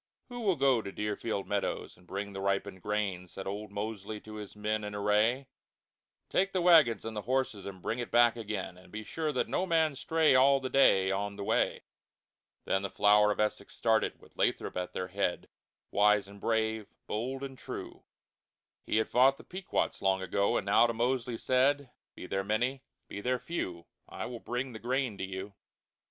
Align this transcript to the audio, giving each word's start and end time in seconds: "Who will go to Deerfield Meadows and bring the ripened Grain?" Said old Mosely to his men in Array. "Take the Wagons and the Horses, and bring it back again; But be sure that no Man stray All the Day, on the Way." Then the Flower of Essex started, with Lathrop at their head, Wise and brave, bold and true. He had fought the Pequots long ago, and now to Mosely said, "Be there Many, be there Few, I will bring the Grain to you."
"Who 0.29 0.39
will 0.39 0.55
go 0.55 0.81
to 0.81 0.91
Deerfield 0.91 1.45
Meadows 1.47 1.95
and 1.95 2.07
bring 2.07 2.33
the 2.33 2.41
ripened 2.41 2.81
Grain?" 2.81 3.27
Said 3.27 3.45
old 3.45 3.69
Mosely 3.69 4.19
to 4.21 4.33
his 4.37 4.55
men 4.55 4.83
in 4.83 4.95
Array. 4.95 5.45
"Take 6.27 6.53
the 6.53 6.61
Wagons 6.63 7.05
and 7.05 7.15
the 7.15 7.21
Horses, 7.21 7.67
and 7.67 7.83
bring 7.83 7.99
it 7.99 8.09
back 8.09 8.35
again; 8.35 8.73
But 8.81 8.89
be 8.89 9.03
sure 9.03 9.31
that 9.31 9.47
no 9.47 9.67
Man 9.67 9.95
stray 9.95 10.33
All 10.33 10.59
the 10.59 10.71
Day, 10.71 11.11
on 11.11 11.35
the 11.35 11.43
Way." 11.43 11.83
Then 12.65 12.81
the 12.81 12.89
Flower 12.89 13.31
of 13.31 13.39
Essex 13.39 13.75
started, 13.75 14.19
with 14.19 14.35
Lathrop 14.35 14.75
at 14.75 14.93
their 14.93 15.09
head, 15.09 15.47
Wise 15.91 16.27
and 16.27 16.41
brave, 16.41 16.87
bold 17.05 17.43
and 17.43 17.55
true. 17.55 18.03
He 18.87 18.97
had 18.97 19.07
fought 19.07 19.37
the 19.37 19.43
Pequots 19.43 20.01
long 20.01 20.23
ago, 20.23 20.57
and 20.57 20.65
now 20.65 20.87
to 20.87 20.93
Mosely 20.93 21.37
said, 21.37 21.91
"Be 22.15 22.25
there 22.25 22.43
Many, 22.43 22.81
be 23.07 23.21
there 23.21 23.37
Few, 23.37 23.85
I 24.09 24.25
will 24.25 24.39
bring 24.39 24.71
the 24.73 24.79
Grain 24.79 25.15
to 25.19 25.23
you." 25.23 25.53